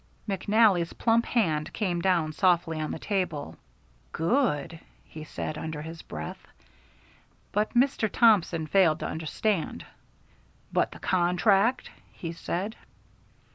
[0.27, 3.55] McNally's plump hand came down softly on the table.
[4.11, 6.43] "Good!" he said under his breath.
[7.51, 8.09] But Mr.
[8.11, 9.85] Thompson failed to understand.
[10.73, 12.75] "But the contract?" he said.